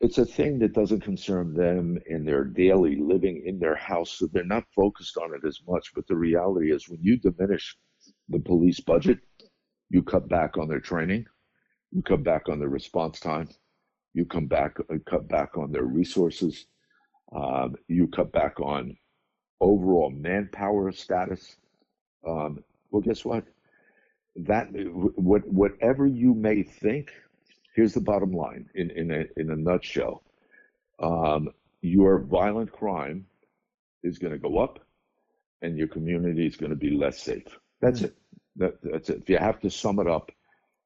it's 0.03 0.17
a 0.17 0.25
thing 0.25 0.59
that 0.59 0.73
doesn't 0.73 0.99
concern 0.99 1.53
them 1.53 1.97
in 2.07 2.25
their 2.25 2.43
daily 2.43 2.97
living 2.97 3.41
in 3.45 3.57
their 3.57 3.75
house, 3.75 4.11
so 4.11 4.27
they're 4.27 4.43
not 4.43 4.65
focused 4.75 5.17
on 5.17 5.33
it 5.33 5.47
as 5.47 5.61
much. 5.65 5.93
But 5.95 6.07
the 6.07 6.15
reality 6.17 6.73
is, 6.73 6.89
when 6.89 7.01
you 7.01 7.15
diminish 7.15 7.77
the 8.27 8.39
police 8.39 8.81
budget, 8.81 9.19
you 9.89 10.03
cut 10.03 10.27
back 10.27 10.57
on 10.57 10.67
their 10.67 10.81
training, 10.81 11.25
you 11.91 12.01
cut 12.01 12.21
back 12.21 12.49
on 12.49 12.59
their 12.59 12.67
response 12.67 13.21
time, 13.21 13.47
you 14.13 14.25
come 14.25 14.45
back, 14.45 14.77
uh, 14.91 14.97
cut 15.09 15.29
back 15.29 15.57
on 15.57 15.71
their 15.71 15.85
resources, 15.85 16.65
um, 17.33 17.75
you 17.87 18.07
cut 18.07 18.33
back 18.33 18.59
on 18.59 18.97
overall 19.63 20.09
manpower 20.09 20.91
status. 20.91 21.55
Um, 22.27 22.63
well, 22.91 23.01
guess 23.01 23.25
what? 23.25 23.45
That 24.35 24.67
what 25.15 25.47
whatever 25.47 26.07
you 26.07 26.33
may 26.33 26.63
think 26.63 27.11
here's 27.75 27.93
the 27.93 28.01
bottom 28.01 28.31
line 28.31 28.69
in, 28.75 28.91
in, 28.91 29.11
a, 29.11 29.25
in 29.37 29.49
a 29.51 29.55
nutshell 29.55 30.23
um, 30.99 31.49
your 31.81 32.19
violent 32.19 32.71
crime 32.71 33.25
is 34.03 34.17
going 34.17 34.33
to 34.33 34.39
go 34.39 34.59
up 34.59 34.79
and 35.61 35.77
your 35.77 35.87
community 35.87 36.45
is 36.45 36.55
going 36.55 36.69
to 36.69 36.75
be 36.75 36.91
less 36.91 37.21
safe. 37.21 37.59
That's 37.81 37.99
mm-hmm. 37.99 38.05
it. 38.05 38.17
That, 38.55 38.73
that's 38.83 39.09
it. 39.09 39.21
If 39.21 39.29
you 39.29 39.37
have 39.37 39.59
to 39.61 39.69
sum 39.69 39.99
it 39.99 40.07
up 40.07 40.31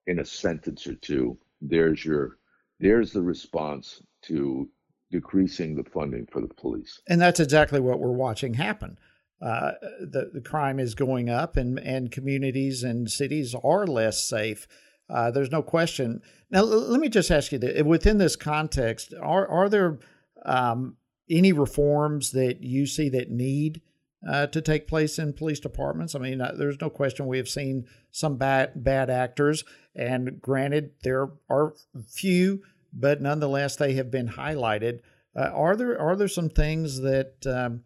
in 0.08 0.20
a 0.20 0.26
sentence 0.26 0.88
or 0.88 0.96
two, 0.96 1.38
there's 1.62 2.04
your 2.06 2.38
there's 2.80 3.12
the 3.12 3.22
response 3.22 4.02
to 4.24 4.70
decreasing 5.12 5.76
the 5.76 5.84
funding 5.84 6.28
for 6.32 6.42
the 6.42 6.54
police. 6.54 7.02
And 7.08 7.22
that's 7.22 7.40
exactly 7.40 7.80
what 7.80 8.00
we're 8.00 8.12
watching 8.12 8.56
happen. 8.56 8.98
Uh, 9.42 9.72
the, 10.00 10.32
the 10.34 10.42
crime 10.42 10.80
is 10.80 10.96
going 10.96 11.30
up, 11.30 11.58
and, 11.58 11.80
and 11.80 12.12
communities 12.12 12.84
and 12.84 13.10
cities 13.10 13.56
are 13.64 13.86
less 13.86 14.22
safe. 14.22 14.68
Uh, 15.10 15.32
there's 15.32 15.52
no 15.52 15.62
question. 15.62 16.22
Now, 16.50 16.60
l- 16.60 16.90
let 16.90 17.00
me 17.00 17.08
just 17.08 17.32
ask 17.32 17.52
you 17.52 17.60
that 17.60 17.86
within 17.86 18.18
this 18.18 18.36
context, 18.36 19.14
are 19.22 19.48
are 19.48 19.70
there 19.70 20.00
um, 20.46 20.98
any 21.30 21.54
reforms 21.54 22.32
that 22.32 22.62
you 22.62 22.86
see 22.86 23.10
that 23.10 23.30
need 23.30 23.82
uh, 24.28 24.48
to 24.48 24.62
take 24.62 24.88
place 24.88 25.20
in 25.20 25.34
police 25.34 25.60
departments? 25.60 26.16
I 26.16 26.20
mean, 26.20 26.42
uh, 26.42 26.54
there's 26.58 26.82
no 26.82 26.90
question 26.90 27.28
we 27.28 27.38
have 27.38 27.48
seen 27.48 27.86
some 28.12 28.38
bad 28.38 28.84
bad 28.84 29.10
actors, 29.10 29.64
and 29.96 30.42
granted, 30.42 30.92
there 31.04 31.30
are 31.50 31.74
few, 32.10 32.64
but 32.94 33.22
nonetheless, 33.22 33.76
they 33.76 33.94
have 33.94 34.12
been 34.12 34.28
highlighted. 34.28 35.00
Uh, 35.36 35.52
are 35.54 35.76
there 35.76 36.00
are 36.00 36.16
there 36.16 36.28
some 36.28 36.50
things 36.50 37.02
that 37.02 37.46
um, 37.46 37.84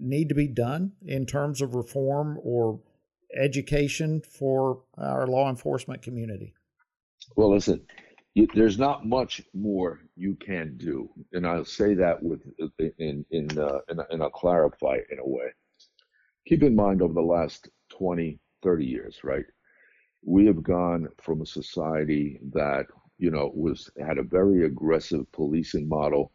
need 0.00 0.28
to 0.28 0.34
be 0.34 0.48
done 0.48 0.92
in 1.04 1.26
terms 1.26 1.60
of 1.60 1.74
reform 1.74 2.38
or 2.42 2.80
education 3.36 4.20
for 4.20 4.82
our 4.98 5.26
law 5.26 5.50
enforcement 5.50 6.02
community? 6.02 6.54
Well, 7.36 7.52
listen, 7.52 7.84
you, 8.34 8.46
there's 8.54 8.78
not 8.78 9.06
much 9.06 9.42
more 9.54 10.00
you 10.16 10.36
can 10.36 10.76
do, 10.76 11.08
and 11.32 11.46
I'll 11.46 11.64
say 11.64 11.94
that 11.94 12.22
with 12.22 12.42
in 12.98 13.24
in 13.30 13.58
uh, 13.58 13.78
and, 13.88 14.00
and 14.10 14.22
I'll 14.22 14.30
clarify 14.30 14.98
in 15.10 15.18
a 15.18 15.26
way. 15.28 15.46
Keep 16.46 16.62
in 16.62 16.76
mind 16.76 17.00
over 17.00 17.14
the 17.14 17.22
last 17.22 17.70
20, 17.90 18.38
30 18.62 18.84
years, 18.84 19.20
right? 19.24 19.46
We 20.22 20.44
have 20.46 20.62
gone 20.62 21.08
from 21.22 21.40
a 21.40 21.46
society 21.46 22.38
that 22.52 22.86
you 23.18 23.30
know 23.30 23.50
was 23.54 23.90
had 23.98 24.18
a 24.18 24.22
very 24.22 24.64
aggressive 24.64 25.30
policing 25.32 25.88
model. 25.88 26.32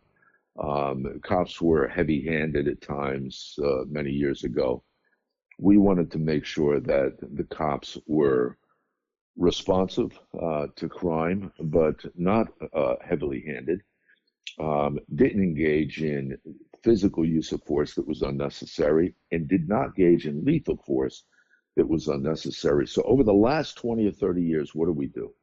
Um, 0.59 1.19
cops 1.24 1.62
were 1.62 1.88
heavy-handed 1.88 2.67
at 2.67 2.81
times 2.81 3.57
uh, 3.63 3.86
many 3.88 4.12
years 4.12 4.43
ago 4.43 4.83
we 5.59 5.77
wanted 5.77 6.09
to 6.12 6.17
make 6.17 6.45
sure 6.45 6.79
that 6.79 7.17
the 7.36 7.43
cops 7.43 7.98
were 8.07 8.57
responsive 9.38 10.17
uh, 10.41 10.67
to 10.75 10.88
crime, 10.88 11.51
but 11.59 11.95
not 12.15 12.48
uh, 12.74 12.95
heavily 13.01 13.43
handed, 13.45 13.81
um, 14.59 15.00
didn't 15.15 15.43
engage 15.43 16.01
in 16.01 16.38
physical 16.83 17.25
use 17.25 17.51
of 17.51 17.62
force 17.63 17.93
that 17.95 18.07
was 18.07 18.21
unnecessary, 18.21 19.13
and 19.31 19.50
did 19.50 19.67
not 19.67 19.88
engage 19.98 20.27
in 20.27 20.45
lethal 20.45 20.77
force 20.77 21.24
that 21.75 21.88
was 21.88 22.07
unnecessary. 22.07 22.88
So 22.88 23.01
over 23.03 23.24
the 23.24 23.33
last 23.33 23.77
20 23.77 24.07
or 24.07 24.12
30 24.12 24.41
years, 24.41 24.74
what 24.74 24.86
do 24.86 24.93
we 24.93 25.07
do? 25.07 25.33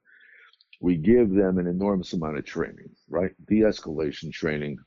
We 0.80 0.96
give 0.96 1.30
them 1.30 1.58
an 1.58 1.66
enormous 1.66 2.12
amount 2.12 2.38
of 2.38 2.44
training, 2.44 2.90
right? 3.08 3.32
De-escalation 3.46 4.32
training, 4.32 4.78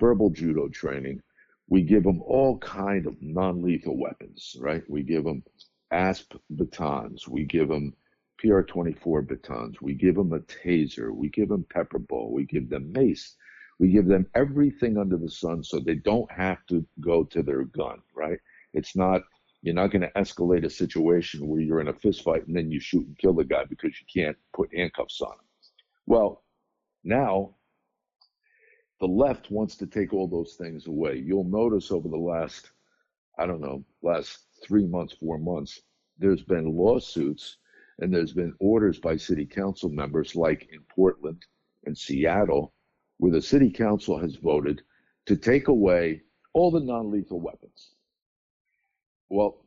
verbal 0.00 0.30
judo 0.30 0.68
training. 0.68 1.22
We 1.68 1.82
give 1.82 2.04
them 2.04 2.22
all 2.22 2.58
kind 2.58 3.06
of 3.06 3.20
non-lethal 3.20 3.96
weapons, 3.98 4.56
right? 4.60 4.82
We 4.88 5.02
give 5.02 5.24
them 5.24 5.42
ASP 5.90 6.34
batons. 6.50 7.28
We 7.28 7.44
give 7.44 7.68
them 7.68 7.94
PR-24 8.38 9.28
batons. 9.28 9.80
We 9.80 9.94
give 9.94 10.16
them 10.16 10.32
a 10.32 10.40
taser. 10.40 11.14
We 11.14 11.28
give 11.28 11.48
them 11.48 11.66
pepper 11.70 11.98
ball. 11.98 12.32
We 12.32 12.44
give 12.44 12.68
them 12.68 12.92
mace. 12.92 13.36
We 13.78 13.90
give 13.90 14.06
them 14.06 14.26
everything 14.34 14.96
under 14.96 15.16
the 15.16 15.30
sun 15.30 15.62
so 15.62 15.78
they 15.78 15.96
don't 15.96 16.30
have 16.32 16.64
to 16.66 16.84
go 17.00 17.24
to 17.24 17.42
their 17.42 17.64
gun, 17.64 18.00
right? 18.14 18.38
It's 18.72 18.96
not 18.96 19.22
you're 19.66 19.74
not 19.74 19.90
going 19.90 20.02
to 20.02 20.12
escalate 20.12 20.64
a 20.64 20.70
situation 20.70 21.48
where 21.48 21.60
you're 21.60 21.80
in 21.80 21.88
a 21.88 21.92
fistfight 21.92 22.46
and 22.46 22.54
then 22.54 22.70
you 22.70 22.78
shoot 22.78 23.04
and 23.04 23.18
kill 23.18 23.34
the 23.34 23.42
guy 23.42 23.64
because 23.68 23.90
you 24.00 24.22
can't 24.22 24.36
put 24.54 24.72
handcuffs 24.72 25.20
on 25.20 25.32
him. 25.32 25.44
Well, 26.06 26.44
now 27.02 27.56
the 29.00 29.08
left 29.08 29.50
wants 29.50 29.74
to 29.78 29.86
take 29.88 30.12
all 30.12 30.28
those 30.28 30.54
things 30.54 30.86
away. 30.86 31.16
You'll 31.16 31.48
notice 31.48 31.90
over 31.90 32.08
the 32.08 32.16
last, 32.16 32.70
I 33.40 33.46
don't 33.46 33.60
know, 33.60 33.84
last 34.02 34.38
three 34.64 34.86
months, 34.86 35.14
four 35.14 35.36
months, 35.36 35.80
there's 36.16 36.44
been 36.44 36.70
lawsuits 36.70 37.56
and 37.98 38.14
there's 38.14 38.32
been 38.32 38.54
orders 38.60 39.00
by 39.00 39.16
city 39.16 39.46
council 39.46 39.88
members, 39.88 40.36
like 40.36 40.68
in 40.72 40.82
Portland 40.94 41.44
and 41.86 41.98
Seattle, 41.98 42.72
where 43.16 43.32
the 43.32 43.42
city 43.42 43.72
council 43.72 44.16
has 44.16 44.36
voted 44.36 44.82
to 45.26 45.34
take 45.34 45.66
away 45.66 46.22
all 46.52 46.70
the 46.70 46.78
non 46.78 47.10
lethal 47.10 47.40
weapons. 47.40 47.95
Well, 49.28 49.58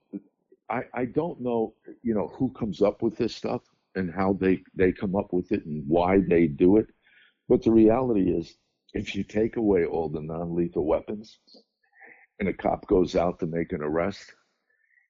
I, 0.70 0.84
I 0.94 1.06
don't 1.06 1.42
know, 1.42 1.74
you 2.04 2.14
know, 2.14 2.28
who 2.28 2.52
comes 2.52 2.82
up 2.82 3.02
with 3.02 3.18
this 3.18 3.36
stuff 3.36 3.62
and 3.96 4.14
how 4.14 4.34
they, 4.34 4.64
they 4.76 4.92
come 4.92 5.16
up 5.16 5.34
with 5.34 5.52
it 5.52 5.66
and 5.66 5.84
why 5.88 6.20
they 6.20 6.48
do 6.48 6.78
it. 6.78 6.88
But 7.48 7.64
the 7.64 7.72
reality 7.72 8.32
is, 8.32 8.56
if 8.94 9.16
you 9.16 9.24
take 9.24 9.58
away 9.58 9.86
all 9.86 10.10
the 10.10 10.22
non 10.22 10.56
lethal 10.56 10.86
weapons 10.86 11.40
and 12.40 12.48
a 12.48 12.54
cop 12.54 12.88
goes 12.88 13.16
out 13.16 13.40
to 13.40 13.48
make 13.48 13.72
an 13.74 13.82
arrest 13.82 14.34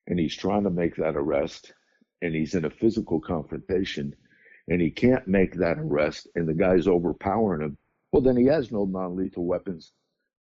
and 0.08 0.20
he's 0.20 0.36
trying 0.36 0.63
to 0.63 0.70
make 0.70 0.96
that 0.96 1.15
arrest 1.15 1.74
and 2.22 2.34
he's 2.34 2.56
in 2.56 2.65
a 2.65 2.70
physical 2.70 3.20
confrontation 3.20 4.15
and 4.68 4.82
he 4.82 4.91
can't 4.91 5.27
make 5.27 5.56
that 5.56 5.77
arrest 5.79 6.27
and 6.36 6.48
the 6.48 6.53
guy's 6.53 6.88
overpowering 6.88 7.62
him, 7.62 7.77
well, 8.12 8.22
then 8.22 8.38
he 8.38 8.46
has 8.46 8.72
no 8.72 8.86
non 8.86 9.15
lethal 9.15 9.46
weapons 9.46 9.94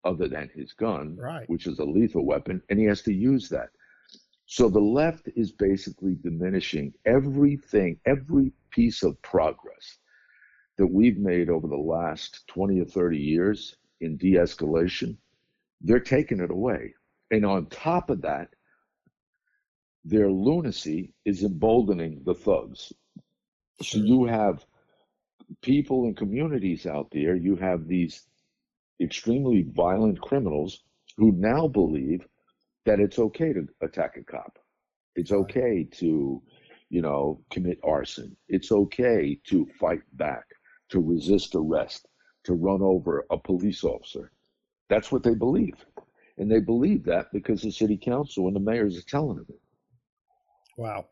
other 0.04 0.27
than 0.27 0.50
his 0.56 0.74
gun, 0.74 1.18
right. 1.18 1.50
which 1.50 1.68
is 1.68 1.80
a 1.80 1.84
lethal 1.86 2.25
weapon, 2.25 2.62
and 2.70 2.80
he 2.80 2.86
has 2.86 3.01
to 3.01 3.13
use 3.13 3.50
that. 3.50 3.70
So 4.48 4.70
the 4.70 4.80
left 4.80 5.30
is 5.36 5.51
basically 5.51 6.16
diminishing 6.16 6.94
everything, 7.06 8.00
every 8.06 8.54
piece 8.72 9.04
of 9.04 9.22
progress 9.22 10.00
that 10.77 10.88
we've 10.88 11.18
made 11.18 11.50
over 11.50 11.68
the 11.68 11.75
last 11.75 12.48
20 12.48 12.80
or 12.80 12.86
30 12.86 13.18
years 13.18 13.75
in 14.00 14.16
de 14.16 14.36
escalation. 14.36 15.18
They're 15.82 16.00
taking 16.00 16.39
it 16.39 16.50
away. 16.50 16.94
And 17.30 17.46
on 17.46 17.66
top 17.66 18.10
of 18.10 18.22
that, 18.22 18.48
their 20.06 20.32
lunacy 20.32 21.13
is 21.25 21.44
emboldening 21.44 22.22
the 22.24 22.34
thugs. 22.34 22.94
So 23.82 23.98
you 23.98 24.24
have 24.25 24.66
people 25.62 26.06
and 26.06 26.16
communities 26.16 26.86
out 26.86 27.10
there, 27.12 27.36
you 27.36 27.58
have 27.58 27.86
these 27.86 28.25
extremely 29.01 29.63
violent 29.63 30.22
criminals 30.22 30.86
who 31.18 31.34
now 31.34 31.68
believe 31.68 32.25
that 32.88 33.01
it's 33.01 33.20
okay 33.20 33.51
to 33.51 33.67
attack 33.82 34.15
a 34.15 34.24
cop. 34.24 34.58
It's 35.15 35.34
okay 35.34 35.86
to, 35.98 36.41
you 36.89 37.01
know, 37.01 37.41
commit 37.51 37.79
arson. 37.84 38.38
It's 38.48 38.72
okay 38.72 39.38
to 39.48 39.67
fight 39.77 40.00
back, 40.13 40.46
to 40.90 41.01
resist 41.01 41.53
arrest, 41.53 42.07
to 42.46 42.53
run 42.53 42.81
over 42.81 43.25
a 43.29 43.38
police 43.38 43.83
officer. 43.83 44.31
That's 44.90 45.11
what 45.11 45.22
they 45.22 45.35
believe. 45.35 45.85
And 46.38 46.50
they 46.50 46.61
believe 46.61 47.03
that 47.03 47.25
because 47.33 47.61
the 47.61 47.72
city 47.72 47.98
council 47.98 48.48
and 48.48 48.55
the 48.55 48.61
mayors 48.61 48.98
are 48.98 49.01
telling 49.01 49.35
them 49.35 49.48
it. 49.50 49.59
Wow. 50.77 51.07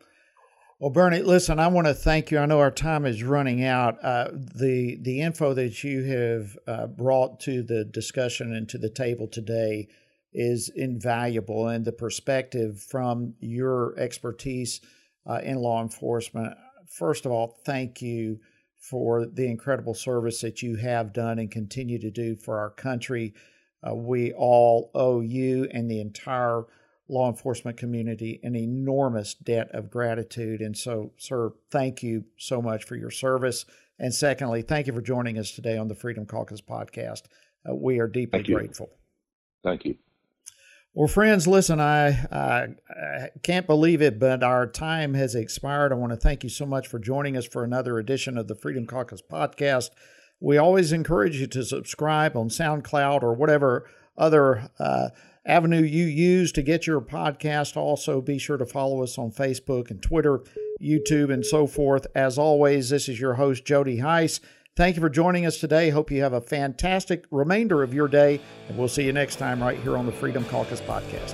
Well, 0.80 0.92
Bernie, 0.92 1.24
listen, 1.24 1.60
I 1.60 1.68
want 1.68 1.88
to 1.88 1.94
thank 1.94 2.32
you. 2.32 2.40
I 2.40 2.46
know 2.46 2.60
our 2.60 2.72
time 2.72 3.06
is 3.06 3.22
running 3.22 3.66
out. 3.66 4.02
Uh, 4.02 4.30
the 4.34 4.98
the 5.02 5.22
info 5.22 5.54
that 5.54 5.84
you 5.84 6.04
have 6.04 6.58
uh, 6.68 6.88
brought 6.88 7.42
to 7.42 7.64
the 7.64 7.84
discussion 7.84 8.54
and 8.54 8.70
to 8.70 8.78
the 8.78 8.90
table 8.90 9.28
today 9.28 9.90
is 10.36 10.70
invaluable 10.76 11.70
and 11.70 11.86
the 11.86 11.92
perspective 11.92 12.80
from 12.80 13.34
your 13.40 13.98
expertise 13.98 14.82
uh, 15.26 15.40
in 15.44 15.58
law 15.58 15.82
enforcement. 15.82 16.54
First 16.88 17.26
of 17.26 17.32
all, 17.32 17.60
thank 17.66 18.02
you 18.02 18.40
for 18.78 19.26
the 19.26 19.48
incredible 19.48 19.96
service 19.96 20.42
that 20.42 20.62
you 20.62 20.76
have 20.76 21.14
done 21.14 21.40
and 21.40 21.50
continue 21.50 22.00
to 22.00 22.12
do 22.12 22.36
for 22.36 22.60
our 22.60 22.70
country. 22.70 23.34
Uh, 23.88 23.96
we 23.96 24.32
all 24.34 24.92
owe 24.94 25.22
you 25.22 25.68
and 25.72 25.90
the 25.90 26.00
entire 26.00 26.66
law 27.08 27.30
enforcement 27.30 27.78
community 27.78 28.40
an 28.44 28.56
enormous 28.56 29.34
debt 29.36 29.70
of 29.72 29.90
gratitude. 29.90 30.62
And 30.62 30.78
so, 30.78 31.14
sir, 31.18 31.52
thank 31.72 32.04
you 32.04 32.26
so 32.38 32.62
much 32.62 32.84
for 32.84 32.96
your 32.96 33.12
service. 33.12 33.66
And 34.00 34.14
secondly, 34.14 34.62
thank 34.62 34.88
you 34.88 34.94
for 34.94 35.02
joining 35.02 35.38
us 35.38 35.52
today 35.52 35.78
on 35.78 35.88
the 35.88 35.96
Freedom 35.96 36.26
Caucus 36.26 36.62
podcast. 36.62 37.24
Uh, 37.68 37.76
we 37.76 38.00
are 38.00 38.08
deeply 38.08 38.40
Thank 38.40 38.54
grateful. 38.54 38.90
Thank 39.64 39.86
you. 39.86 39.96
Well, 40.98 41.10
friends, 41.10 41.46
listen, 41.46 41.82
I, 41.82 42.08
I, 42.32 42.68
I, 42.90 43.30
can't 43.44 43.68
believe 43.68 44.02
it, 44.02 44.18
but 44.18 44.44
our 44.44 44.66
time 44.66 45.14
has 45.14 45.36
expired. 45.36 45.92
I 45.92 45.96
want 45.96 46.14
to 46.14 46.18
thank 46.18 46.42
you 46.42 46.50
so 46.50 46.66
much 46.66 46.88
for 46.88 47.00
joining 47.00 47.36
us 47.36 47.46
for 47.46 47.66
another 47.66 48.00
edition 48.00 48.38
of 48.38 48.48
the 48.48 48.56
Freedom 48.56 48.88
Caucus 48.88 49.22
podcast. 49.22 49.90
We 50.40 50.56
always 50.56 50.94
encourage 50.94 51.36
you 51.36 51.48
to 51.48 51.66
subscribe 51.66 52.38
on 52.38 52.48
SoundCloud 52.48 53.24
or 53.24 53.34
whatever 53.34 53.90
other 54.18 54.70
uh, 54.80 55.10
avenue 55.46 55.82
you 55.82 56.06
use 56.06 56.54
to 56.54 56.62
get 56.62 56.88
your 56.88 57.02
podcast. 57.02 57.76
Also, 57.76 58.22
be 58.22 58.40
sure 58.40 58.56
to 58.56 58.66
follow 58.66 59.04
us 59.04 59.18
on 59.18 59.32
Facebook 59.32 59.92
and 59.92 60.02
Twitter, 60.02 60.44
YouTube, 60.82 61.30
and 61.30 61.46
so 61.46 61.68
forth. 61.68 62.08
As 62.16 62.38
always, 62.38 62.90
this 62.90 63.10
is 63.10 63.20
your 63.20 63.34
host, 63.34 63.66
Jody 63.66 63.98
Hice. 63.98 64.40
Thank 64.76 64.98
you 64.98 65.02
for 65.02 65.10
joining 65.10 65.46
us 65.46 65.58
today. 65.58 65.90
Hope 65.90 66.12
you 66.12 66.22
have 66.22 66.34
a 66.34 66.42
fantastic 66.42 67.26
remainder 67.32 67.82
of 67.82 67.94
your 67.94 68.10
day, 68.10 68.42
and 68.68 68.78
we'll 68.78 68.90
see 68.90 69.06
you 69.06 69.14
next 69.14 69.38
time 69.38 69.64
right 69.64 69.80
here 69.80 69.96
on 69.96 70.06
the 70.06 70.12
Freedom 70.12 70.44
Caucus 70.46 70.82
podcast. 70.82 71.34